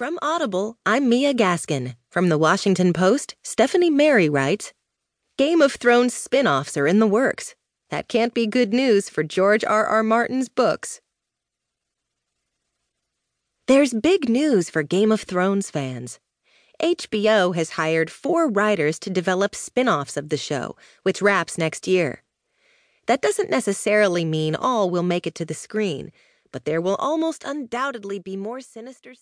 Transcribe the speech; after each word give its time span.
From 0.00 0.18
Audible, 0.22 0.78
I'm 0.86 1.10
Mia 1.10 1.34
Gaskin. 1.34 1.94
From 2.08 2.30
the 2.30 2.38
Washington 2.38 2.94
Post, 2.94 3.36
Stephanie 3.44 3.90
Merry 3.90 4.30
writes 4.30 4.72
Game 5.36 5.60
of 5.60 5.74
Thrones 5.74 6.14
spin 6.14 6.46
offs 6.46 6.78
are 6.78 6.86
in 6.86 7.00
the 7.00 7.06
works. 7.06 7.54
That 7.90 8.08
can't 8.08 8.32
be 8.32 8.46
good 8.46 8.72
news 8.72 9.10
for 9.10 9.22
George 9.22 9.62
R. 9.62 9.84
R. 9.84 10.02
Martin's 10.02 10.48
books. 10.48 11.02
There's 13.66 13.92
big 13.92 14.26
news 14.26 14.70
for 14.70 14.82
Game 14.82 15.12
of 15.12 15.20
Thrones 15.20 15.68
fans. 15.68 16.18
HBO 16.82 17.54
has 17.54 17.72
hired 17.72 18.10
four 18.10 18.48
writers 18.48 18.98
to 19.00 19.10
develop 19.10 19.54
spin 19.54 19.86
offs 19.86 20.16
of 20.16 20.30
the 20.30 20.38
show, 20.38 20.76
which 21.02 21.20
wraps 21.20 21.58
next 21.58 21.86
year. 21.86 22.22
That 23.06 23.20
doesn't 23.20 23.50
necessarily 23.50 24.24
mean 24.24 24.56
all 24.56 24.88
will 24.88 25.02
make 25.02 25.26
it 25.26 25.34
to 25.34 25.44
the 25.44 25.52
screen, 25.52 26.10
but 26.52 26.64
there 26.64 26.80
will 26.80 26.96
almost 26.96 27.44
undoubtedly 27.44 28.18
be 28.18 28.38
more 28.38 28.62
sinister. 28.62 29.12